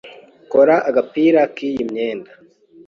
Kora 0.51 0.75
agapira 0.89 1.41
k'iyi 1.55 1.83
myenda. 1.89 2.31